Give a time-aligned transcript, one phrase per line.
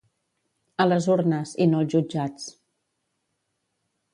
[0.85, 2.49] A les urnes, i no als jutjats.